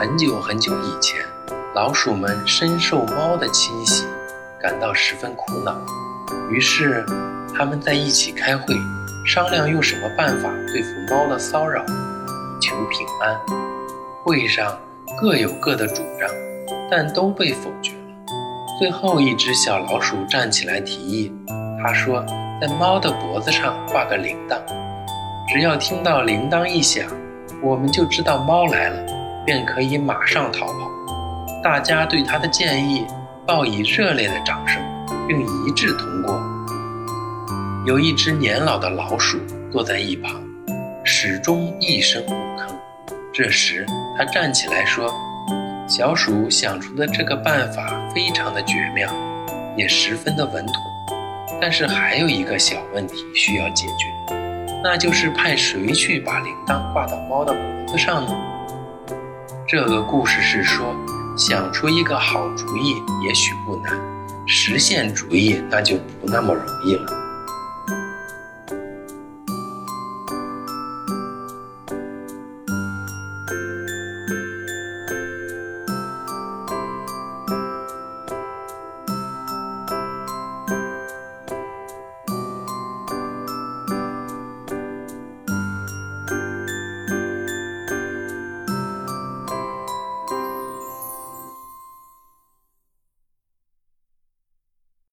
[0.00, 1.20] 很久很久以前，
[1.74, 4.06] 老鼠们深受猫的侵袭，
[4.58, 5.76] 感到十分苦恼。
[6.50, 7.04] 于是，
[7.54, 8.74] 他们在一起开会，
[9.26, 13.38] 商量用什么办法对付猫的骚扰，以求平安。
[14.24, 14.74] 会上
[15.20, 16.30] 各有各的主张，
[16.90, 17.98] 但都被否决了。
[18.78, 21.30] 最后一只小老鼠站起来提议，
[21.82, 22.24] 他说
[22.58, 24.56] ：“在猫的脖子上挂个铃铛，
[25.52, 27.06] 只要听到铃铛一响，
[27.60, 30.90] 我们就知道猫来了。”便可以马上逃跑。
[31.62, 33.06] 大家对他的建议
[33.46, 34.80] 报以热烈的掌声，
[35.28, 36.40] 并一致通过。
[37.86, 39.38] 有一只年老的老鼠
[39.70, 40.42] 坐在一旁，
[41.04, 42.66] 始终一声不吭。
[43.32, 43.86] 这时，
[44.18, 45.12] 他站起来说
[45.88, 49.10] ：“小鼠想出的这个办法非常的绝妙，
[49.76, 50.74] 也十分的稳妥。
[51.60, 54.34] 但是还有一个小问题需要解决，
[54.82, 58.32] 那就是派谁去把铃铛挂到猫的脖子上呢？”
[59.70, 60.96] 这个故事是说，
[61.36, 63.96] 想出一个好主意也许不难，
[64.44, 67.29] 实现主意那就不那么容易了。